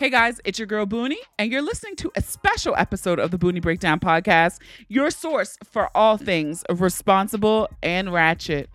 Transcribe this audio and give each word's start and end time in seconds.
Hey 0.00 0.08
guys, 0.08 0.40
it's 0.46 0.58
your 0.58 0.64
girl 0.64 0.86
Boonie, 0.86 1.20
and 1.38 1.52
you're 1.52 1.60
listening 1.60 1.94
to 1.96 2.10
a 2.16 2.22
special 2.22 2.74
episode 2.74 3.18
of 3.18 3.30
the 3.30 3.36
Boonie 3.36 3.60
Breakdown 3.60 4.00
podcast, 4.00 4.58
your 4.88 5.10
source 5.10 5.58
for 5.62 5.94
all 5.94 6.16
things 6.16 6.64
responsible 6.70 7.68
and 7.82 8.10
ratchet. 8.10 8.70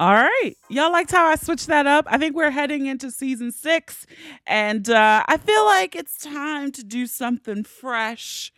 All 0.00 0.14
right. 0.14 0.54
Y'all 0.70 0.90
liked 0.90 1.10
how 1.10 1.26
I 1.26 1.36
switched 1.36 1.66
that 1.66 1.86
up? 1.86 2.06
I 2.08 2.16
think 2.16 2.34
we're 2.34 2.50
heading 2.50 2.86
into 2.86 3.10
season 3.10 3.52
six, 3.52 4.06
and 4.46 4.88
uh, 4.88 5.22
I 5.28 5.36
feel 5.36 5.66
like 5.66 5.94
it's 5.94 6.16
time 6.16 6.72
to 6.72 6.82
do 6.82 7.06
something 7.06 7.62
fresh 7.62 8.54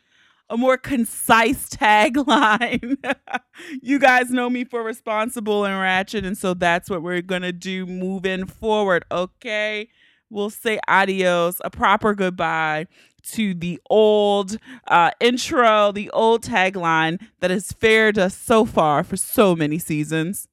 a 0.51 0.57
more 0.57 0.77
concise 0.77 1.69
tagline. 1.71 2.97
you 3.83 3.99
guys 3.99 4.31
know 4.31 4.51
me 4.51 4.64
for 4.64 4.82
responsible 4.82 5.64
and 5.64 5.81
ratchet, 5.81 6.25
and 6.25 6.37
so 6.37 6.55
that's 6.55 6.91
what 6.91 7.03
we're 7.03 7.23
gonna 7.23 7.53
do 7.53 7.87
moving 7.87 8.46
forward. 8.46 9.04
Okay, 9.11 9.89
we'll 10.31 10.51
say 10.51 10.79
adios, 10.89 11.61
a 11.65 11.71
proper 11.71 12.15
goodbye 12.15 12.87
to 13.23 13.54
the 13.54 13.81
old 13.89 14.59
uh, 14.89 15.11
intro, 15.21 15.93
the 15.93 16.11
old 16.11 16.43
tagline 16.43 17.21
that 17.40 17.51
has 17.51 17.73
fared 17.73 18.18
us 18.18 18.37
so 18.37 18.65
far 18.65 19.03
for 19.03 19.17
so 19.17 19.57
many 19.57 19.79
seasons. 19.79 20.49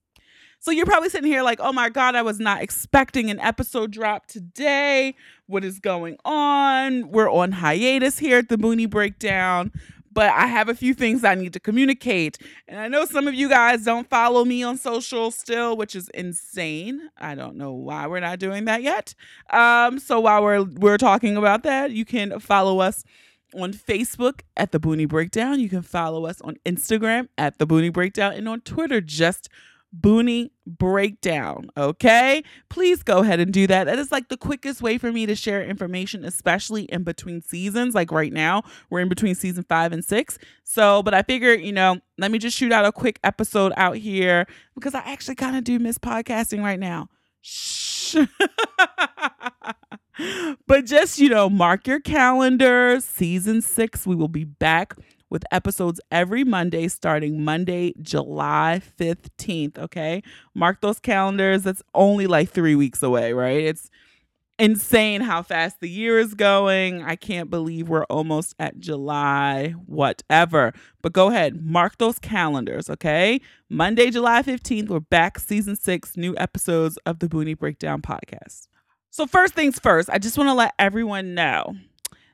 So 0.63 0.69
you're 0.69 0.85
probably 0.85 1.09
sitting 1.09 1.29
here 1.29 1.41
like, 1.41 1.59
oh 1.59 1.73
my 1.73 1.89
God, 1.89 2.13
I 2.13 2.21
was 2.21 2.39
not 2.39 2.61
expecting 2.61 3.31
an 3.31 3.39
episode 3.39 3.89
drop 3.89 4.27
today. 4.27 5.15
What 5.47 5.65
is 5.65 5.79
going 5.79 6.17
on? 6.23 7.09
We're 7.09 7.31
on 7.31 7.51
hiatus 7.51 8.19
here 8.19 8.37
at 8.37 8.49
the 8.49 8.59
Boonie 8.59 8.85
Breakdown. 8.85 9.71
But 10.13 10.29
I 10.29 10.45
have 10.45 10.69
a 10.69 10.75
few 10.75 10.93
things 10.93 11.23
I 11.23 11.33
need 11.33 11.53
to 11.53 11.59
communicate. 11.59 12.37
And 12.67 12.79
I 12.79 12.89
know 12.89 13.05
some 13.05 13.27
of 13.27 13.33
you 13.33 13.49
guys 13.49 13.85
don't 13.85 14.07
follow 14.07 14.45
me 14.45 14.61
on 14.61 14.77
social 14.77 15.31
still, 15.31 15.75
which 15.75 15.95
is 15.95 16.09
insane. 16.09 17.09
I 17.17 17.33
don't 17.33 17.55
know 17.55 17.71
why 17.71 18.05
we're 18.05 18.19
not 18.19 18.37
doing 18.37 18.65
that 18.65 18.83
yet. 18.83 19.15
Um, 19.49 19.97
so 19.97 20.19
while 20.19 20.43
we're 20.43 20.63
we're 20.63 20.99
talking 20.99 21.37
about 21.37 21.63
that, 21.63 21.89
you 21.89 22.05
can 22.05 22.39
follow 22.39 22.81
us 22.81 23.03
on 23.55 23.73
Facebook 23.73 24.41
at 24.55 24.71
the 24.71 24.79
Boonie 24.79 25.05
Breakdown. 25.05 25.59
You 25.59 25.69
can 25.69 25.81
follow 25.81 26.27
us 26.27 26.39
on 26.41 26.57
Instagram 26.67 27.29
at 27.39 27.57
the 27.57 27.65
Boonie 27.65 27.89
Breakdown 27.89 28.33
and 28.33 28.47
on 28.47 28.61
Twitter 28.61 29.01
just 29.01 29.49
Boonie 29.93 30.51
Breakdown. 30.65 31.69
Okay. 31.75 32.43
Please 32.69 33.03
go 33.03 33.19
ahead 33.19 33.39
and 33.39 33.51
do 33.51 33.67
that. 33.67 33.85
That 33.85 33.99
is 33.99 34.11
like 34.11 34.29
the 34.29 34.37
quickest 34.37 34.81
way 34.81 34.97
for 34.97 35.11
me 35.11 35.25
to 35.25 35.35
share 35.35 35.63
information, 35.63 36.23
especially 36.23 36.83
in 36.83 37.03
between 37.03 37.41
seasons. 37.41 37.93
Like 37.93 38.11
right 38.11 38.31
now, 38.31 38.63
we're 38.89 39.01
in 39.01 39.09
between 39.09 39.35
season 39.35 39.65
five 39.67 39.91
and 39.91 40.03
six. 40.03 40.37
So, 40.63 41.03
but 41.03 41.13
I 41.13 41.23
figured, 41.23 41.61
you 41.61 41.73
know, 41.73 41.99
let 42.17 42.31
me 42.31 42.39
just 42.39 42.57
shoot 42.57 42.71
out 42.71 42.85
a 42.85 42.91
quick 42.91 43.19
episode 43.23 43.73
out 43.75 43.97
here 43.97 44.47
because 44.75 44.95
I 44.95 44.99
actually 44.99 45.35
kind 45.35 45.55
of 45.57 45.63
do 45.63 45.77
miss 45.79 45.97
podcasting 45.97 46.63
right 46.63 46.79
now. 46.79 47.09
Shh. 47.41 48.15
but 50.67 50.85
just, 50.85 51.19
you 51.19 51.29
know, 51.29 51.49
mark 51.49 51.87
your 51.87 51.99
calendars. 51.99 53.03
Season 53.03 53.61
six, 53.61 54.07
we 54.07 54.15
will 54.15 54.27
be 54.27 54.45
back 54.45 54.95
with 55.31 55.43
episodes 55.51 55.99
every 56.11 56.43
Monday 56.43 56.87
starting 56.89 57.43
Monday, 57.43 57.93
July 58.01 58.81
15th. 58.99 59.79
Okay. 59.79 60.21
Mark 60.53 60.81
those 60.81 60.99
calendars. 60.99 61.63
That's 61.63 61.81
only 61.95 62.27
like 62.27 62.51
three 62.51 62.75
weeks 62.75 63.01
away, 63.01 63.33
right? 63.33 63.63
It's 63.63 63.89
insane 64.59 65.21
how 65.21 65.41
fast 65.41 65.79
the 65.79 65.89
year 65.89 66.19
is 66.19 66.35
going. 66.35 67.01
I 67.01 67.15
can't 67.15 67.49
believe 67.49 67.89
we're 67.89 68.03
almost 68.03 68.53
at 68.59 68.79
July, 68.79 69.73
whatever. 69.87 70.73
But 71.01 71.13
go 71.13 71.29
ahead, 71.29 71.65
mark 71.65 71.97
those 71.97 72.19
calendars, 72.19 72.87
okay? 72.89 73.41
Monday, 73.69 74.11
July 74.11 74.43
15th, 74.43 74.89
we're 74.89 74.99
back, 74.99 75.39
season 75.39 75.75
six, 75.75 76.15
new 76.15 76.35
episodes 76.37 76.97
of 77.07 77.19
the 77.19 77.27
Boonie 77.27 77.55
Breakdown 77.55 78.03
podcast. 78.03 78.67
So, 79.09 79.25
first 79.25 79.55
things 79.55 79.79
first, 79.79 80.09
I 80.09 80.19
just 80.19 80.37
want 80.37 80.49
to 80.49 80.53
let 80.53 80.73
everyone 80.77 81.33
know 81.33 81.73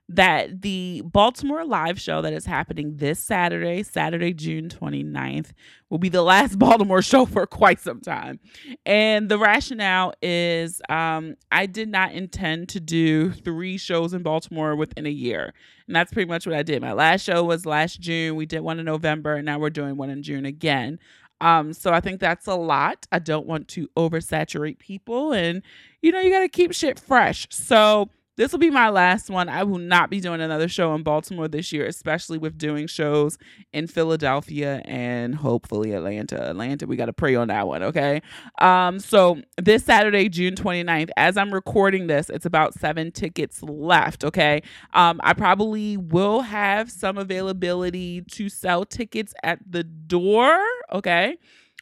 that 0.10 0.62
the 0.62 1.02
Baltimore 1.04 1.66
live 1.66 2.00
show 2.00 2.22
that 2.22 2.32
is 2.32 2.46
happening 2.46 2.96
this 2.96 3.20
Saturday, 3.20 3.84
Saturday, 3.84 4.34
June 4.34 4.70
29th, 4.70 5.52
will 5.90 5.98
be 5.98 6.08
the 6.08 6.22
last 6.22 6.58
Baltimore 6.60 7.02
show 7.02 7.26
for 7.26 7.46
quite 7.46 7.80
some 7.80 8.00
time. 8.00 8.40
And 8.86 9.28
the 9.28 9.38
rationale 9.38 10.14
is 10.22 10.82
um, 10.90 11.36
I 11.52 11.66
did 11.66 11.90
not 11.90 12.14
intend 12.14 12.70
to 12.70 12.80
do 12.80 13.32
three 13.32 13.78
shows 13.78 14.14
in 14.14 14.24
Baltimore 14.24 14.76
within 14.78 15.06
a 15.06 15.12
year. 15.12 15.54
And 15.88 15.96
that's 15.96 16.14
pretty 16.14 16.30
much 16.30 16.48
what 16.48 16.56
I 16.56 16.64
did. 16.64 16.82
My 16.82 16.94
last 16.94 17.24
show 17.24 17.44
was 17.44 17.66
last 17.66 18.00
June. 18.00 18.36
We 18.36 18.46
did 18.46 18.62
one 18.62 18.80
in 18.80 18.86
November, 18.86 19.36
and 19.36 19.46
now 19.46 19.60
we're 19.60 19.70
doing 19.70 19.98
one 19.98 20.10
in 20.10 20.24
June 20.24 20.46
again. 20.46 21.00
Um, 21.40 21.74
so 21.74 21.92
I 21.94 22.00
think 22.00 22.20
that's 22.20 22.48
a 22.48 22.56
lot. 22.56 23.06
I 23.12 23.20
don't 23.20 23.46
want 23.46 23.68
to 23.70 23.88
oversaturate 23.96 24.80
people, 24.80 25.34
and 25.34 25.62
you 26.02 26.12
know, 26.12 26.20
you 26.20 26.30
got 26.30 26.40
to 26.40 26.50
keep 26.50 26.74
shit 26.74 27.00
fresh. 27.00 27.48
So 27.52 28.10
this 28.38 28.52
will 28.52 28.60
be 28.60 28.70
my 28.70 28.90
last 28.90 29.30
one. 29.30 29.50
I 29.50 29.64
will 29.64 29.80
not 29.80 30.10
be 30.12 30.20
doing 30.20 30.42
another 30.42 30.68
show 30.68 30.94
in 30.94 31.02
Baltimore 31.02 31.48
this 31.48 31.74
year, 31.74 31.88
especially 31.88 32.38
with 32.38 32.58
doing 32.58 32.86
shows 32.86 33.38
in 33.74 33.88
Philadelphia 33.88 34.82
and 34.86 35.34
hopefully 35.34 35.92
Atlanta. 35.94 36.50
Atlanta, 36.52 36.86
we 36.86 36.96
got 36.96 37.08
to 37.08 37.14
pray 37.14 37.36
on 37.36 37.48
that 37.48 37.68
one, 37.68 37.82
okay? 37.82 38.22
Um, 38.60 39.00
so 39.00 39.42
this 39.58 39.84
Saturday, 39.84 40.30
June 40.30 40.54
29th, 40.54 41.10
as 41.18 41.36
I'm 41.36 41.52
recording 41.52 42.06
this, 42.06 42.30
it's 42.30 42.46
about 42.46 42.76
seven 42.76 43.12
tickets 43.12 43.64
left, 43.64 44.24
okay? 44.24 44.62
Um, 44.94 45.20
I 45.24 45.34
probably 45.34 45.98
will 45.98 46.42
have 46.42 46.92
some 46.92 47.18
availability 47.18 48.22
to 48.22 48.50
sell 48.50 48.86
tickets 48.86 49.34
at 49.44 49.60
the 49.68 49.84
door, 49.84 50.60
okay? 50.94 51.38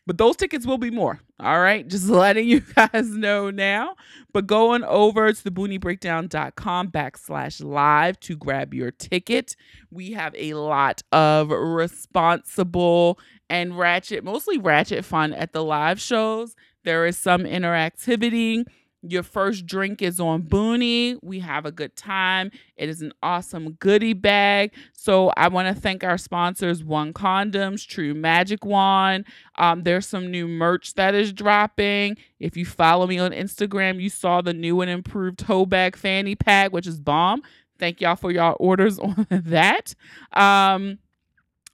But 0.08 0.18
those 0.18 0.36
tickets 0.36 0.66
will 0.68 0.78
be 0.78 0.92
more. 0.92 1.20
All 1.40 1.60
right. 1.60 1.88
Just 1.88 2.08
letting 2.10 2.48
you 2.48 2.62
guys 2.62 3.10
know 3.10 3.50
now. 3.50 3.96
But 4.34 4.48
going 4.48 4.84
over 4.84 5.32
to 5.32 5.44
the 5.44 5.52
booniebreakdown.com 5.52 6.92
backslash 6.92 7.64
live 7.64 8.20
to 8.22 8.36
grab 8.36 8.74
your 8.74 8.92
ticket. 8.92 9.56
We 9.92 10.12
have 10.12 10.36
a 10.36 10.54
lot 10.54 11.02
of 11.12 11.50
responsible 11.50 13.20
and 13.50 13.78
ratchet, 13.78 14.24
mostly 14.24 14.58
ratchet 14.58 15.06
fun 15.06 15.34
at 15.34 15.54
the 15.54 15.64
live 15.64 16.00
shows. 16.00 16.56
There 16.84 17.06
is 17.06 17.18
some 17.18 17.44
interactivity 17.44 18.66
your 19.08 19.24
first 19.24 19.66
drink 19.66 20.02
is 20.02 20.20
on 20.20 20.42
Boonie. 20.44 21.18
We 21.22 21.40
have 21.40 21.66
a 21.66 21.72
good 21.72 21.96
time. 21.96 22.52
It 22.78 22.90
is 22.90 23.02
an 23.02 23.14
awesome 23.22 23.74
goodie 23.74 24.14
bag. 24.14 24.74
So 24.94 25.32
I 25.38 25.48
want 25.48 25.74
to 25.74 25.80
thank 25.80 26.04
our 26.04 26.18
sponsors, 26.18 26.84
One 26.84 27.14
Condoms, 27.14 27.88
True 27.88 28.14
Magic 28.14 28.66
Wand. 28.66 29.26
Um, 29.58 29.84
there's 29.84 30.08
some 30.08 30.32
new 30.32 30.48
merch 30.48 30.94
that 30.96 31.16
is 31.16 31.34
dropping. 31.34 32.18
If 32.40 32.58
you 32.58 32.66
follow 32.66 33.08
me 33.08 33.20
on 33.20 33.32
Instagram, 33.32 34.02
you 34.02 34.10
saw 34.10 34.42
the 34.42 34.54
new 34.54 34.82
and 34.82 34.90
improved 34.90 35.40
toe 35.40 35.66
bag 35.66 35.96
fanny 35.96 36.36
pack, 36.36 36.72
which 36.72 36.88
is 36.88 37.00
bomb. 37.00 37.42
Thank 37.78 38.02
y'all 38.02 38.16
for 38.16 38.32
y'all 38.32 38.58
orders 38.60 39.00
on 39.00 39.28
that. 39.30 39.94
Um, 40.34 41.00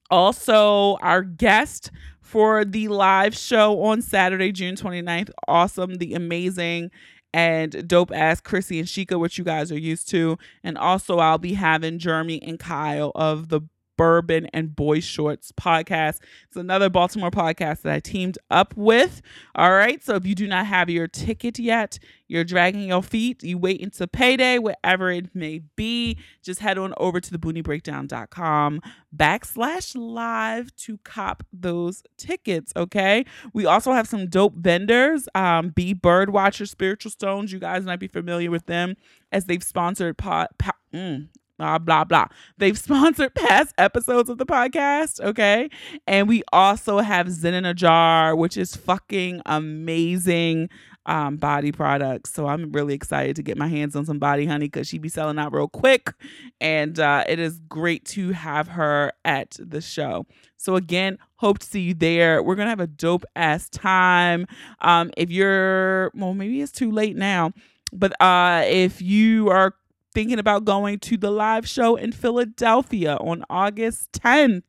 also, 0.10 0.98
our 1.02 1.22
guest 1.22 1.92
for 2.32 2.64
the 2.64 2.88
live 2.88 3.36
show 3.36 3.82
on 3.84 4.02
Saturday, 4.02 4.52
June 4.54 4.76
29th. 4.76 5.30
Awesome, 5.50 5.96
the 5.96 6.14
amazing 6.14 6.90
and 7.34 7.88
dope 7.88 8.12
ass 8.12 8.42
Chrissy 8.42 8.80
and 8.80 8.88
Shika, 8.88 9.20
which 9.20 9.38
you 9.38 9.44
guys 9.44 9.72
are 9.72 9.80
used 9.80 10.10
to. 10.10 10.38
And 10.64 10.78
also, 10.78 11.20
I'll 11.20 11.38
be 11.38 11.54
having 11.54 12.00
Jeremy 12.00 12.42
and 12.44 12.60
Kyle 12.60 13.12
of 13.16 13.50
the 13.50 13.62
Bourbon 14.02 14.48
and 14.52 14.76
Boy 14.76 15.00
Shorts 15.00 15.52
podcast. 15.52 16.22
It's 16.48 16.56
another 16.56 16.90
Baltimore 16.90 17.30
podcast 17.30 17.84
that 17.84 17.94
I 17.94 18.00
teamed 18.00 18.40
up 18.50 18.76
with. 18.76 19.22
All 19.54 19.74
right. 19.74 20.02
So 20.04 20.16
if 20.16 20.26
you 20.26 20.34
do 20.34 20.48
not 20.48 20.66
have 20.66 20.90
your 20.90 21.08
ticket 21.08 21.60
yet, 21.60 22.00
you're 22.28 22.44
dragging 22.44 22.88
your 22.88 23.04
feet, 23.04 23.44
you 23.44 23.60
wait 23.60 23.80
until 23.80 24.08
payday, 24.08 24.58
whatever 24.58 25.12
it 25.12 25.36
may 25.36 25.60
be, 25.76 26.18
just 26.42 26.62
head 26.62 26.80
on 26.80 26.96
over 26.98 27.20
to 27.20 27.30
the 27.32 27.38
booniebreakdown.com 27.38 28.82
backslash 29.16 29.96
live 29.96 30.76
to 30.78 30.98
cop 31.04 31.44
those 31.54 32.02
tickets. 32.18 32.74
Okay. 32.76 33.24
We 33.54 33.68
also 33.68 33.92
have 33.92 34.08
some 34.08 34.26
dope 34.30 34.56
vendors. 34.56 35.30
Um, 35.36 35.70
B 35.70 35.94
Birdwatcher 35.94 36.68
Spiritual 36.68 37.12
Stones. 37.12 37.54
You 37.54 37.60
guys 37.60 37.84
might 37.84 38.00
be 38.00 38.08
familiar 38.08 38.50
with 38.50 38.66
them 38.66 38.96
as 39.32 39.46
they've 39.46 39.64
sponsored 39.64 40.18
pod, 40.18 40.48
mm, 40.92 41.28
blah 41.62 41.78
blah 41.78 42.04
blah. 42.04 42.28
They've 42.58 42.78
sponsored 42.88 43.36
past 43.36 43.74
episodes 43.78 44.30
of 44.30 44.38
the 44.38 44.46
podcast, 44.46 45.20
okay? 45.22 45.70
And 46.08 46.28
we 46.28 46.44
also 46.52 47.00
have 47.00 47.30
Zen 47.30 47.54
in 47.54 47.66
a 47.66 47.74
Jar, 47.74 48.36
which 48.36 48.58
is 48.58 48.76
fucking 48.76 49.42
amazing 49.46 50.70
um, 51.06 51.38
body 51.38 51.72
products. 51.72 52.34
So 52.34 52.48
I'm 52.48 52.72
really 52.72 52.94
excited 52.94 53.36
to 53.38 53.44
get 53.44 53.58
my 53.58 53.68
hands 53.68 53.96
on 53.96 54.06
some 54.06 54.20
body 54.20 54.46
honey 54.46 54.66
because 54.66 54.88
she 54.88 54.98
be 54.98 55.10
selling 55.10 55.40
out 55.40 55.54
real 55.54 55.68
quick. 55.68 56.14
And 56.60 57.00
uh, 57.00 57.24
it 57.28 57.40
is 57.40 57.60
great 57.68 58.06
to 58.06 58.32
have 58.32 58.68
her 58.70 59.12
at 59.26 59.58
the 59.60 59.82
show. 59.82 60.26
So 60.58 60.76
again, 60.76 61.18
hope 61.36 61.60
to 61.60 61.66
see 61.66 61.82
you 61.82 61.94
there. 61.94 62.44
We're 62.44 62.56
gonna 62.56 62.70
have 62.70 62.80
a 62.80 62.88
dope 62.88 63.26
ass 63.36 63.70
time. 63.70 64.46
Um, 64.80 65.12
if 65.18 65.32
you're 65.32 66.12
well, 66.14 66.34
maybe 66.34 66.62
it's 66.62 66.72
too 66.72 66.92
late 66.92 67.16
now. 67.16 67.54
But 67.94 68.20
uh, 68.22 68.64
if 68.68 69.02
you 69.02 69.50
are 69.50 69.74
thinking 70.14 70.40
about 70.40 70.66
going 70.66 71.00
to 71.00 71.18
the 71.18 71.32
live 71.32 71.68
show 71.68 71.96
in 71.96 72.12
Philadelphia 72.12 73.16
on 73.18 73.44
August 73.50 74.12
10th. 74.14 74.64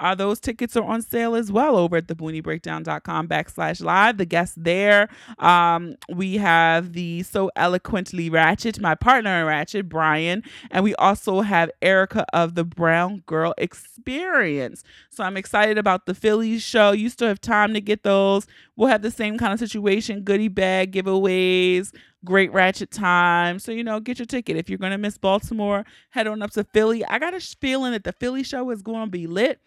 Uh, 0.00 0.14
those 0.14 0.40
tickets 0.40 0.76
are 0.76 0.82
on 0.84 1.00
sale 1.00 1.36
as 1.36 1.52
well 1.52 1.76
over 1.76 1.96
at 1.96 2.08
thebooniebreakdown.com 2.08 3.28
backslash 3.28 3.82
live. 3.82 4.18
The 4.18 4.26
guests 4.26 4.56
there, 4.58 5.08
um, 5.38 5.94
we 6.08 6.36
have 6.38 6.94
the 6.94 7.22
so 7.22 7.50
eloquently 7.54 8.28
Ratchet, 8.28 8.80
my 8.80 8.96
partner 8.96 9.40
in 9.40 9.46
Ratchet, 9.46 9.88
Brian, 9.88 10.42
and 10.72 10.82
we 10.82 10.94
also 10.96 11.42
have 11.42 11.70
Erica 11.80 12.26
of 12.32 12.56
the 12.56 12.64
Brown 12.64 13.22
Girl 13.26 13.54
Experience. 13.56 14.82
So 15.10 15.22
I'm 15.22 15.36
excited 15.36 15.78
about 15.78 16.06
the 16.06 16.14
Phillies 16.14 16.62
show. 16.62 16.90
You 16.90 17.08
still 17.08 17.28
have 17.28 17.40
time 17.40 17.72
to 17.74 17.80
get 17.80 18.02
those. 18.02 18.46
We'll 18.76 18.88
have 18.88 19.02
the 19.02 19.12
same 19.12 19.38
kind 19.38 19.52
of 19.52 19.60
situation, 19.60 20.22
goodie 20.22 20.48
bag 20.48 20.92
giveaways, 20.92 21.92
great 22.24 22.52
ratchet 22.52 22.90
time. 22.90 23.58
So, 23.58 23.72
you 23.72 23.84
know, 23.84 24.00
get 24.00 24.18
your 24.18 24.26
ticket. 24.26 24.56
If 24.56 24.68
you're 24.68 24.78
going 24.78 24.92
to 24.92 24.98
miss 24.98 25.18
Baltimore, 25.18 25.84
head 26.10 26.26
on 26.26 26.42
up 26.42 26.50
to 26.52 26.64
Philly. 26.64 27.04
I 27.04 27.18
got 27.18 27.34
a 27.34 27.40
feeling 27.40 27.92
that 27.92 28.04
the 28.04 28.12
Philly 28.12 28.42
show 28.42 28.70
is 28.70 28.82
going 28.82 29.06
to 29.06 29.10
be 29.10 29.26
lit. 29.26 29.60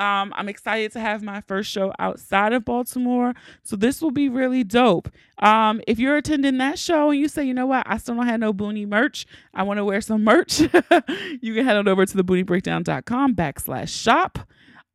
Um, 0.00 0.32
I'm 0.34 0.48
excited 0.48 0.92
to 0.92 1.00
have 1.00 1.22
my 1.22 1.42
first 1.42 1.70
show 1.70 1.92
outside 1.98 2.54
of 2.54 2.64
Baltimore. 2.64 3.34
So 3.62 3.76
this 3.76 4.00
will 4.00 4.10
be 4.10 4.30
really 4.30 4.64
dope. 4.64 5.10
Um, 5.38 5.82
if 5.86 5.98
you're 5.98 6.16
attending 6.16 6.56
that 6.56 6.78
show 6.78 7.10
and 7.10 7.20
you 7.20 7.28
say, 7.28 7.44
you 7.44 7.52
know 7.52 7.66
what, 7.66 7.86
I 7.86 7.98
still 7.98 8.14
don't 8.14 8.26
have 8.26 8.40
no 8.40 8.54
Boonie 8.54 8.86
merch, 8.86 9.26
I 9.52 9.62
want 9.62 9.76
to 9.76 9.84
wear 9.84 10.00
some 10.00 10.24
merch, 10.24 10.60
you 11.40 11.54
can 11.54 11.66
head 11.66 11.76
on 11.76 11.86
over 11.86 12.06
to 12.06 12.16
thebooniebreakdown.com 12.16 13.34
backslash 13.34 13.88
shop. 13.88 14.38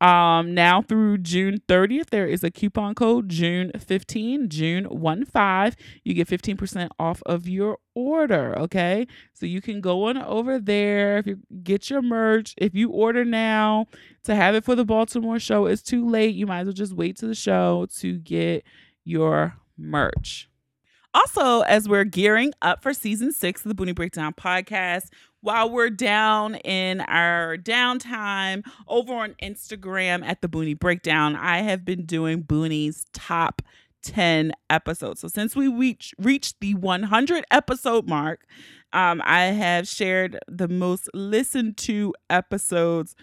Um, 0.00 0.52
now 0.52 0.82
through 0.82 1.18
June 1.18 1.62
30th, 1.68 2.10
there 2.10 2.26
is 2.26 2.44
a 2.44 2.50
coupon 2.50 2.94
code 2.94 3.28
June 3.30 3.72
15, 3.78 4.48
June 4.48 4.84
1 4.84 5.24
5. 5.24 5.76
You 6.04 6.14
get 6.14 6.28
15% 6.28 6.90
off 6.98 7.22
of 7.24 7.48
your 7.48 7.78
order. 7.94 8.58
Okay. 8.58 9.06
So 9.32 9.46
you 9.46 9.62
can 9.62 9.80
go 9.80 10.08
on 10.08 10.18
over 10.18 10.58
there 10.58 11.18
if 11.18 11.26
you 11.26 11.38
get 11.62 11.88
your 11.88 12.02
merch. 12.02 12.54
If 12.58 12.74
you 12.74 12.90
order 12.90 13.24
now 13.24 13.86
to 14.24 14.34
have 14.34 14.54
it 14.54 14.64
for 14.64 14.74
the 14.74 14.84
Baltimore 14.84 15.38
show, 15.38 15.66
it's 15.66 15.82
too 15.82 16.06
late. 16.08 16.34
You 16.34 16.46
might 16.46 16.60
as 16.60 16.66
well 16.66 16.74
just 16.74 16.92
wait 16.92 17.16
to 17.18 17.26
the 17.26 17.34
show 17.34 17.86
to 17.98 18.18
get 18.18 18.64
your 19.04 19.54
merch. 19.78 20.50
Also, 21.16 21.62
as 21.62 21.88
we're 21.88 22.04
gearing 22.04 22.52
up 22.60 22.82
for 22.82 22.92
season 22.92 23.32
six 23.32 23.64
of 23.64 23.70
the 23.70 23.74
Boonie 23.74 23.92
Breakdown 23.92 24.34
podcast, 24.34 25.08
while 25.40 25.70
we're 25.70 25.88
down 25.88 26.56
in 26.56 27.00
our 27.00 27.56
downtime 27.56 28.62
over 28.86 29.14
on 29.14 29.34
Instagram 29.42 30.22
at 30.26 30.42
the 30.42 30.48
Boonie 30.48 30.74
Breakdown, 30.74 31.34
I 31.34 31.62
have 31.62 31.86
been 31.86 32.04
doing 32.04 32.42
Boonie's 32.42 33.06
top 33.14 33.62
10 34.02 34.52
episodes. 34.68 35.22
So 35.22 35.28
since 35.28 35.56
we 35.56 35.68
reach, 35.68 36.12
reached 36.18 36.60
the 36.60 36.74
100 36.74 37.44
episode 37.50 38.06
mark, 38.06 38.44
um, 38.92 39.22
I 39.24 39.44
have 39.44 39.88
shared 39.88 40.38
the 40.48 40.68
most 40.68 41.08
listened 41.14 41.78
to 41.78 42.12
episodes 42.28 43.16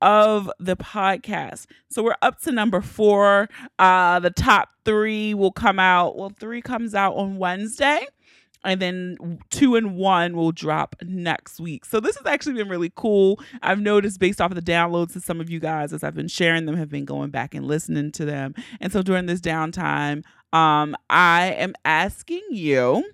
of 0.00 0.50
the 0.58 0.76
podcast. 0.76 1.66
So 1.90 2.02
we're 2.02 2.16
up 2.22 2.40
to 2.42 2.52
number 2.52 2.80
four. 2.80 3.48
Uh, 3.78 4.20
the 4.20 4.30
top 4.30 4.70
three 4.84 5.34
will 5.34 5.52
come 5.52 5.78
out. 5.78 6.16
Well, 6.16 6.32
three 6.38 6.62
comes 6.62 6.94
out 6.94 7.14
on 7.14 7.38
Wednesday. 7.38 8.06
And 8.64 8.82
then 8.82 9.38
two 9.50 9.76
and 9.76 9.96
one 9.96 10.34
will 10.34 10.50
drop 10.50 10.96
next 11.02 11.60
week. 11.60 11.84
So 11.84 12.00
this 12.00 12.16
has 12.16 12.26
actually 12.26 12.54
been 12.54 12.68
really 12.68 12.90
cool. 12.96 13.40
I've 13.62 13.78
noticed 13.78 14.18
based 14.18 14.40
off 14.40 14.50
of 14.50 14.56
the 14.56 14.72
downloads 14.72 15.12
that 15.12 15.22
some 15.22 15.40
of 15.40 15.48
you 15.48 15.60
guys, 15.60 15.92
as 15.92 16.02
I've 16.02 16.16
been 16.16 16.28
sharing 16.28 16.66
them, 16.66 16.76
have 16.76 16.88
been 16.88 17.04
going 17.04 17.30
back 17.30 17.54
and 17.54 17.64
listening 17.64 18.10
to 18.12 18.24
them. 18.24 18.54
And 18.80 18.92
so 18.92 19.00
during 19.02 19.26
this 19.26 19.40
downtime, 19.40 20.24
um, 20.52 20.96
I 21.08 21.52
am 21.56 21.74
asking 21.84 22.42
you 22.50 23.04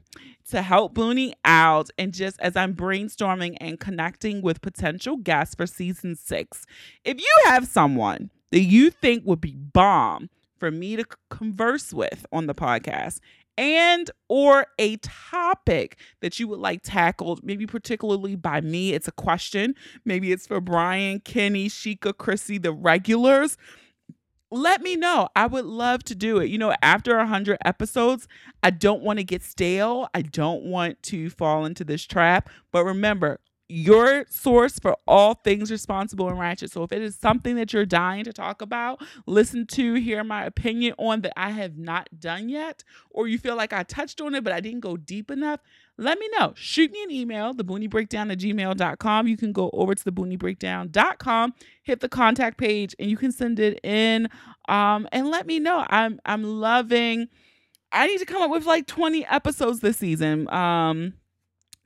to 0.55 0.63
help 0.63 0.95
Boonie 0.95 1.35
out. 1.45 1.91
And 1.99 2.15
just 2.15 2.41
as 2.41 2.55
I'm 2.57 2.75
brainstorming 2.75 3.57
and 3.61 3.79
connecting 3.79 4.41
with 4.41 4.63
potential 4.63 5.17
guests 5.17 5.57
for 5.57 5.67
season 5.67 6.15
six, 6.15 6.65
if 7.05 7.21
you 7.21 7.43
have 7.47 7.67
someone 7.67 8.31
that 8.53 8.61
you 8.61 8.91
think 8.91 9.25
would 9.27 9.41
be 9.41 9.57
bomb 9.57 10.31
for 10.57 10.71
me 10.71 10.95
to 10.95 11.05
converse 11.29 11.93
with 11.93 12.25
on 12.33 12.47
the 12.47 12.55
podcast 12.55 13.19
and 13.59 14.11
or 14.29 14.67
a 14.79 14.97
topic 14.99 15.99
that 16.21 16.39
you 16.39 16.47
would 16.49 16.59
like 16.59 16.81
tackled 16.83 17.45
maybe 17.45 17.67
particularly 17.67 18.35
by 18.35 18.61
me 18.61 18.93
it's 18.93 19.07
a 19.07 19.13
question 19.13 19.77
maybe 20.05 20.33
it's 20.33 20.45
for 20.45 20.61
brian 20.61 21.21
kenny 21.21 21.69
shika 21.69 22.17
chrissy 22.17 22.59
the 22.59 22.73
regulars 22.73 23.57
let 24.55 24.83
me 24.83 24.95
know. 24.95 25.29
I 25.35 25.47
would 25.47 25.65
love 25.65 26.05
to 26.05 26.15
do 26.15 26.39
it. 26.39 26.49
You 26.49 26.59
know, 26.59 26.75
after 26.81 27.17
100 27.17 27.59
episodes, 27.65 28.29
I 28.63 28.71
don't 28.71 29.03
want 29.03 29.19
to 29.19 29.25
get 29.25 29.43
stale. 29.43 30.09
I 30.15 30.23
don't 30.23 30.65
want 30.65 31.03
to 31.05 31.29
fall 31.29 31.65
into 31.65 31.85
this 31.85 32.05
trap. 32.05 32.49
But 32.71 32.85
remember, 32.85 33.41
your 33.69 34.27
source 34.29 34.79
for 34.79 34.97
all 35.09 35.35
things 35.35 35.71
responsible 35.71 36.29
and 36.29 36.39
ratchet. 36.39 36.71
So 36.71 36.83
if 36.83 36.93
it 36.93 37.03
is 37.03 37.17
something 37.17 37.57
that 37.57 37.73
you're 37.73 37.87
dying 37.87 38.25
to 38.25 38.33
talk 38.33 38.63
about, 38.63 39.03
listen 39.27 39.67
to, 39.69 39.95
hear 39.95 40.23
my 40.23 40.45
opinion 40.45 40.95
on 40.99 41.23
that 41.23 41.33
I 41.37 41.51
have 41.51 41.77
not 41.77 42.09
done 42.21 42.49
yet, 42.49 42.85
or 43.11 43.27
you 43.27 43.39
feel 43.39 43.57
like 43.57 43.73
I 43.73 43.83
touched 43.83 44.21
on 44.21 44.35
it, 44.35 44.45
but 44.45 44.53
I 44.53 44.61
didn't 44.61 44.81
go 44.81 44.97
deep 44.97 45.31
enough, 45.31 45.61
let 45.97 46.19
me 46.19 46.29
know. 46.37 46.53
Shoot 46.57 46.91
me 46.91 47.03
an 47.05 47.11
email, 47.11 47.55
thebooniebreakdown 47.55 48.33
at 48.33 48.39
gmail.com. 48.39 49.29
You 49.29 49.37
can 49.37 49.53
go 49.53 49.71
over 49.73 49.95
to 49.95 50.05
thebooniebreakdown.com, 50.05 51.55
hit 51.83 52.01
the 52.01 52.09
contact 52.09 52.59
page, 52.59 52.97
and 52.99 53.09
you 53.09 53.17
can 53.17 53.31
send 53.31 53.61
it 53.61 53.79
in 53.85 54.29
um, 54.69 55.09
and 55.13 55.29
let 55.29 55.47
me 55.47 55.59
know. 55.59 55.85
I'm 55.89 56.21
I'm 56.25 56.43
loving 56.43 57.29
I 57.93 58.09
need 58.09 58.19
to 58.19 58.27
come 58.27 58.43
up 58.43 58.51
with 58.51 58.67
like 58.67 58.87
20 58.87 59.25
episodes 59.27 59.81
this 59.81 59.97
season. 59.99 60.53
Um 60.53 61.15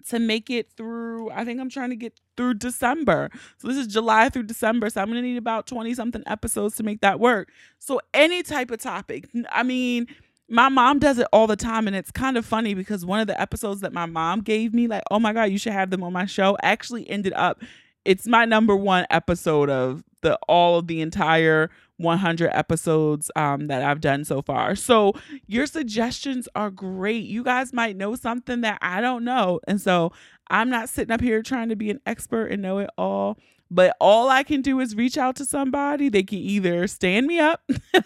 to 0.08 0.19
make 0.19 0.49
it 0.49 0.72
through 0.75 1.31
I 1.31 1.44
think 1.44 1.61
I'm 1.61 1.69
trying 1.69 1.90
to 1.90 1.96
get 1.96 2.19
through 2.37 2.54
December. 2.54 3.31
So 3.58 3.69
this 3.69 3.76
is 3.76 3.87
July 3.88 4.31
through 4.31 4.44
December. 4.44 4.88
So 4.88 5.02
I'm 5.02 5.12
to 5.12 5.20
need 5.20 5.37
about 5.37 5.66
20 5.66 5.93
something 5.94 6.22
episodes 6.26 6.76
to 6.76 6.82
make 6.82 7.02
that 7.02 7.20
work. 7.20 7.50
So 7.78 8.00
any 8.14 8.43
type 8.43 8.70
of 8.70 8.81
topic. 8.81 9.28
I 9.50 9.62
mean, 9.64 10.06
my 10.48 10.68
mom 10.68 10.98
does 10.98 11.18
it 11.18 11.26
all 11.32 11.46
the 11.46 11.56
time 11.56 11.86
and 11.86 11.94
it's 11.94 12.10
kind 12.10 12.36
of 12.36 12.44
funny 12.44 12.74
because 12.74 13.04
one 13.04 13.20
of 13.20 13.26
the 13.26 13.40
episodes 13.40 13.80
that 13.80 13.92
my 13.92 14.06
mom 14.06 14.40
gave 14.40 14.72
me 14.72 14.86
like 14.86 15.02
oh 15.10 15.18
my 15.18 15.32
god 15.32 15.44
you 15.44 15.58
should 15.58 15.72
have 15.72 15.90
them 15.90 16.02
on 16.02 16.12
my 16.12 16.26
show 16.26 16.56
actually 16.62 17.08
ended 17.10 17.32
up 17.34 17.62
it's 18.04 18.26
my 18.26 18.44
number 18.44 18.74
one 18.74 19.06
episode 19.10 19.68
of 19.68 20.02
the 20.22 20.36
all 20.48 20.78
of 20.78 20.86
the 20.86 21.00
entire 21.00 21.70
100 21.98 22.50
episodes 22.52 23.30
um, 23.36 23.66
that 23.66 23.82
I've 23.82 24.00
done 24.00 24.24
so 24.24 24.40
far. 24.40 24.76
So 24.76 25.12
your 25.46 25.66
suggestions 25.66 26.48
are 26.54 26.70
great. 26.70 27.24
You 27.24 27.42
guys 27.44 27.72
might 27.72 27.96
know 27.96 28.14
something 28.14 28.60
that 28.62 28.78
I 28.80 29.00
don't 29.00 29.24
know. 29.24 29.60
And 29.66 29.80
so 29.80 30.12
I'm 30.48 30.70
not 30.70 30.88
sitting 30.88 31.12
up 31.12 31.20
here 31.20 31.42
trying 31.42 31.68
to 31.68 31.76
be 31.76 31.90
an 31.90 32.00
expert 32.06 32.46
and 32.46 32.62
know 32.62 32.78
it 32.78 32.90
all. 32.96 33.38
But 33.70 33.96
all 34.00 34.28
I 34.28 34.42
can 34.42 34.62
do 34.62 34.80
is 34.80 34.94
reach 34.94 35.18
out 35.18 35.36
to 35.36 35.44
somebody. 35.44 36.08
They 36.08 36.22
can 36.22 36.38
either 36.38 36.86
stand 36.86 37.26
me 37.26 37.38
up 37.38 37.62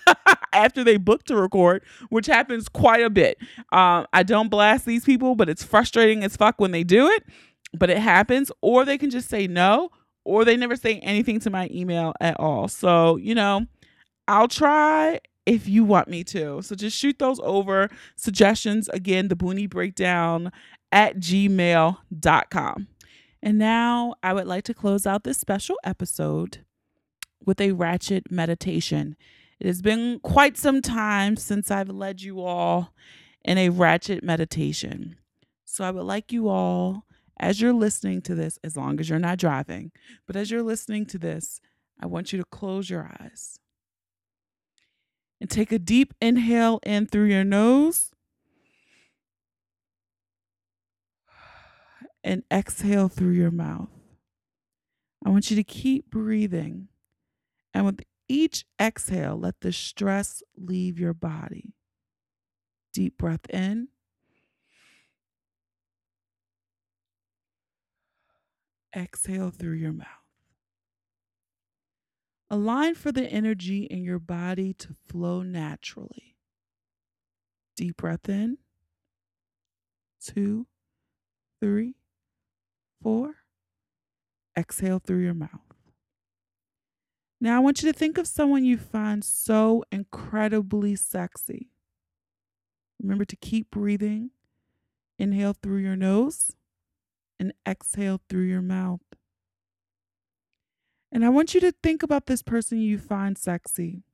after 0.52 0.82
they 0.82 0.96
book 0.96 1.24
to 1.24 1.36
record, 1.36 1.82
which 2.08 2.26
happens 2.26 2.68
quite 2.68 3.02
a 3.02 3.10
bit. 3.10 3.38
Um, 3.72 4.06
I 4.12 4.22
don't 4.24 4.48
blast 4.48 4.86
these 4.86 5.04
people, 5.04 5.34
but 5.34 5.48
it's 5.48 5.62
frustrating 5.62 6.24
as 6.24 6.36
fuck 6.36 6.60
when 6.60 6.72
they 6.72 6.84
do 6.84 7.06
it. 7.08 7.24
But 7.74 7.90
it 7.90 7.98
happens. 7.98 8.50
Or 8.60 8.84
they 8.84 8.98
can 8.98 9.10
just 9.10 9.28
say 9.28 9.46
no, 9.46 9.90
or 10.24 10.44
they 10.44 10.56
never 10.56 10.76
say 10.76 10.98
anything 10.98 11.40
to 11.40 11.50
my 11.50 11.68
email 11.72 12.12
at 12.20 12.38
all. 12.40 12.68
So, 12.68 13.16
you 13.16 13.34
know, 13.34 13.66
I'll 14.28 14.48
try 14.48 15.20
if 15.46 15.68
you 15.68 15.84
want 15.84 16.08
me 16.08 16.24
to. 16.24 16.62
So 16.62 16.74
just 16.74 16.96
shoot 16.96 17.18
those 17.18 17.40
over. 17.42 17.88
Suggestions 18.16 18.88
again, 18.88 19.28
the 19.28 19.36
Boonie 19.36 19.66
Breakdown 19.66 20.52
at 20.90 21.16
gmail.com. 21.16 22.88
And 23.42 23.58
now 23.58 24.14
I 24.22 24.32
would 24.32 24.46
like 24.46 24.64
to 24.64 24.74
close 24.74 25.06
out 25.06 25.24
this 25.24 25.38
special 25.38 25.76
episode 25.82 26.64
with 27.44 27.60
a 27.60 27.72
ratchet 27.72 28.30
meditation. 28.30 29.16
It 29.58 29.66
has 29.66 29.82
been 29.82 30.20
quite 30.20 30.56
some 30.56 30.80
time 30.80 31.36
since 31.36 31.70
I've 31.70 31.88
led 31.88 32.22
you 32.22 32.40
all 32.40 32.94
in 33.44 33.58
a 33.58 33.70
ratchet 33.70 34.22
meditation. 34.22 35.16
So 35.64 35.84
I 35.84 35.90
would 35.90 36.04
like 36.04 36.32
you 36.32 36.48
all, 36.48 37.04
as 37.40 37.60
you're 37.60 37.72
listening 37.72 38.22
to 38.22 38.34
this, 38.34 38.58
as 38.62 38.76
long 38.76 39.00
as 39.00 39.08
you're 39.08 39.18
not 39.18 39.38
driving, 39.38 39.90
but 40.26 40.36
as 40.36 40.50
you're 40.50 40.62
listening 40.62 41.06
to 41.06 41.18
this, 41.18 41.60
I 42.00 42.06
want 42.06 42.32
you 42.32 42.38
to 42.38 42.44
close 42.44 42.90
your 42.90 43.10
eyes 43.20 43.58
and 45.40 45.50
take 45.50 45.72
a 45.72 45.78
deep 45.78 46.14
inhale 46.20 46.78
in 46.84 47.06
through 47.06 47.24
your 47.24 47.42
nose 47.42 48.11
and 52.24 52.42
exhale 52.52 53.08
through 53.08 53.32
your 53.32 53.50
mouth. 53.50 53.88
I 55.24 55.30
want 55.30 55.50
you 55.50 55.56
to 55.56 55.64
keep 55.64 56.10
breathing. 56.10 56.88
And 57.74 57.86
with 57.86 58.00
each 58.28 58.64
exhale, 58.80 59.36
let 59.36 59.60
the 59.60 59.72
stress 59.72 60.42
leave 60.56 60.98
your 60.98 61.14
body. 61.14 61.74
Deep 62.92 63.18
breath 63.18 63.48
in. 63.50 63.88
Exhale 68.94 69.50
through 69.50 69.74
your 69.74 69.92
mouth. 69.92 70.06
Align 72.50 72.94
for 72.94 73.10
the 73.10 73.26
energy 73.26 73.84
in 73.84 74.04
your 74.04 74.18
body 74.18 74.74
to 74.74 74.94
flow 75.08 75.40
naturally. 75.40 76.36
Deep 77.76 77.96
breath 77.96 78.28
in. 78.28 78.58
Two, 80.22 80.66
three, 81.60 81.94
four. 83.02 83.34
Exhale 84.56 84.98
through 84.98 85.22
your 85.22 85.34
mouth. 85.34 85.60
Now, 87.40 87.56
I 87.56 87.60
want 87.60 87.82
you 87.82 87.92
to 87.92 87.98
think 87.98 88.18
of 88.18 88.26
someone 88.26 88.64
you 88.64 88.78
find 88.78 89.24
so 89.24 89.84
incredibly 89.90 90.94
sexy. 90.94 91.70
Remember 93.02 93.24
to 93.24 93.36
keep 93.36 93.70
breathing. 93.70 94.30
Inhale 95.18 95.52
through 95.52 95.78
your 95.78 95.96
nose 95.96 96.52
and 97.38 97.52
exhale 97.66 98.20
through 98.28 98.44
your 98.44 98.62
mouth. 98.62 99.00
And 101.10 101.24
I 101.24 101.28
want 101.28 101.54
you 101.54 101.60
to 101.60 101.72
think 101.82 102.02
about 102.02 102.26
this 102.26 102.42
person 102.42 102.78
you 102.80 102.98
find 102.98 103.36
sexy. 103.36 104.04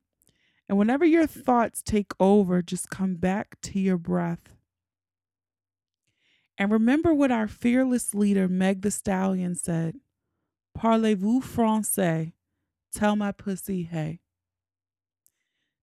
And 0.68 0.76
whenever 0.76 1.04
your 1.04 1.26
thoughts 1.26 1.82
take 1.82 2.12
over, 2.18 2.62
just 2.62 2.90
come 2.90 3.14
back 3.14 3.60
to 3.62 3.78
your 3.78 3.98
breath. 3.98 4.54
And 6.58 6.72
remember 6.72 7.14
what 7.14 7.30
our 7.30 7.46
fearless 7.46 8.14
leader, 8.14 8.48
Meg 8.48 8.82
the 8.82 8.90
Stallion, 8.90 9.54
said 9.54 10.00
Parlez-vous 10.76 11.40
français? 11.40 12.32
Tell 12.92 13.14
my 13.14 13.30
pussy 13.32 13.84
hey. 13.84 14.20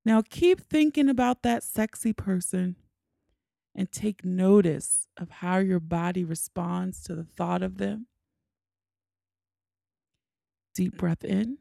Now 0.03 0.21
keep 0.21 0.61
thinking 0.61 1.09
about 1.09 1.43
that 1.43 1.63
sexy 1.63 2.13
person 2.13 2.75
and 3.73 3.91
take 3.91 4.25
notice 4.25 5.07
of 5.17 5.29
how 5.29 5.57
your 5.57 5.79
body 5.79 6.23
responds 6.23 7.01
to 7.03 7.15
the 7.15 7.23
thought 7.23 7.63
of 7.63 7.77
them. 7.77 8.07
Deep 10.73 10.97
breath 10.97 11.23
in, 11.23 11.57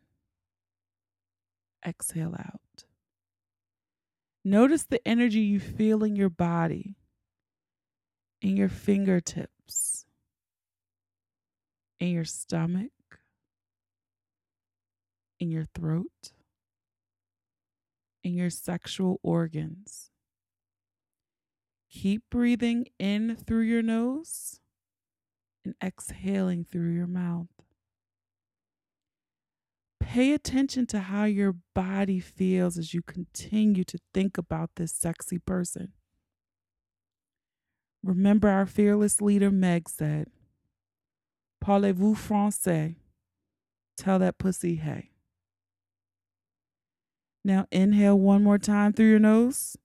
exhale 1.86 2.34
out. 2.38 2.84
Notice 4.44 4.84
the 4.84 5.06
energy 5.06 5.40
you 5.40 5.60
feel 5.60 6.04
in 6.04 6.16
your 6.16 6.28
body, 6.28 6.96
in 8.44 8.58
your 8.58 8.68
fingertips, 8.68 10.04
in 11.98 12.10
your 12.10 12.26
stomach, 12.26 12.92
in 15.40 15.50
your 15.50 15.64
throat, 15.74 16.32
in 18.22 18.34
your 18.34 18.50
sexual 18.50 19.18
organs. 19.22 20.10
Keep 21.90 22.24
breathing 22.30 22.86
in 22.98 23.34
through 23.34 23.62
your 23.62 23.80
nose 23.80 24.60
and 25.64 25.74
exhaling 25.82 26.66
through 26.70 26.92
your 26.92 27.06
mouth. 27.06 27.48
Pay 30.00 30.34
attention 30.34 30.86
to 30.88 31.00
how 31.00 31.24
your 31.24 31.56
body 31.74 32.20
feels 32.20 32.76
as 32.76 32.92
you 32.92 33.00
continue 33.00 33.84
to 33.84 33.98
think 34.12 34.36
about 34.36 34.72
this 34.76 34.92
sexy 34.92 35.38
person. 35.38 35.94
Remember, 38.04 38.50
our 38.50 38.66
fearless 38.66 39.22
leader 39.22 39.50
Meg 39.50 39.88
said, 39.88 40.26
Parlez-vous 41.64 42.14
français? 42.14 42.96
Tell 43.96 44.18
that 44.18 44.36
pussy 44.36 44.76
hey. 44.76 45.12
Now 47.42 47.66
inhale 47.70 48.18
one 48.18 48.42
more 48.42 48.58
time 48.58 48.92
through 48.92 49.08
your 49.08 49.18
nose. 49.18 49.78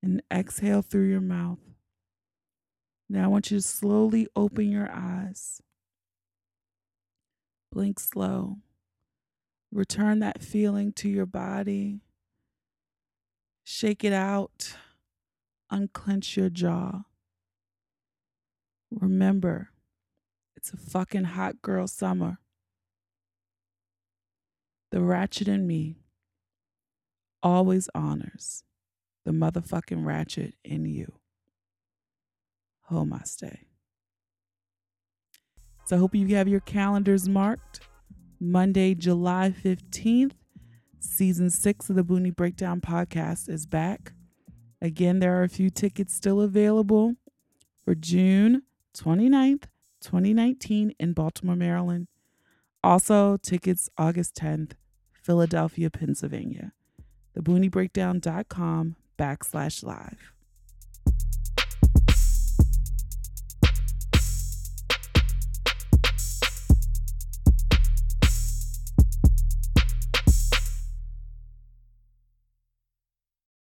And 0.00 0.22
exhale 0.32 0.82
through 0.82 1.08
your 1.08 1.20
mouth. 1.20 1.58
Now 3.08 3.24
I 3.24 3.26
want 3.26 3.50
you 3.50 3.58
to 3.58 3.62
slowly 3.62 4.28
open 4.36 4.70
your 4.70 4.88
eyes. 4.92 5.60
Blink 7.72 7.98
slow. 7.98 8.58
Return 9.72 10.20
that 10.20 10.42
feeling 10.42 10.92
to 10.92 11.08
your 11.08 11.26
body. 11.26 12.02
Shake 13.70 14.02
it 14.02 14.14
out. 14.14 14.76
Unclench 15.70 16.38
your 16.38 16.48
jaw. 16.48 17.02
Remember, 18.90 19.72
it's 20.56 20.72
a 20.72 20.78
fucking 20.78 21.24
hot 21.24 21.60
girl 21.60 21.86
summer. 21.86 22.38
The 24.90 25.02
ratchet 25.02 25.48
in 25.48 25.66
me 25.66 25.98
always 27.42 27.90
honors 27.94 28.64
the 29.26 29.32
motherfucking 29.32 30.02
ratchet 30.02 30.54
in 30.64 30.86
you. 30.86 31.12
Stay. 33.24 33.66
So 35.84 35.96
I 35.96 35.98
hope 35.98 36.14
you 36.14 36.34
have 36.36 36.48
your 36.48 36.60
calendars 36.60 37.28
marked. 37.28 37.80
Monday, 38.40 38.94
July 38.94 39.54
15th, 39.62 40.32
season 41.00 41.50
six 41.50 41.88
of 41.90 41.96
the 41.96 42.04
Boonie 42.04 42.30
Breakdown 42.30 42.80
podcast 42.80 43.48
is 43.48 43.66
back. 43.66 44.12
Again, 44.80 45.18
there 45.18 45.38
are 45.38 45.42
a 45.42 45.48
few 45.48 45.70
tickets 45.70 46.14
still 46.14 46.40
available 46.40 47.16
for 47.84 47.94
June 47.94 48.62
29th, 48.96 49.64
2019 50.00 50.94
in 50.98 51.12
Baltimore, 51.12 51.56
Maryland. 51.56 52.08
Also, 52.82 53.36
tickets 53.38 53.88
August 53.98 54.34
10th, 54.36 54.72
Philadelphia, 55.12 55.90
Pennsylvania. 55.90 56.72
TheBoonieBreakdown.com 57.36 58.96
backslash 59.18 59.82
live. 59.82 60.32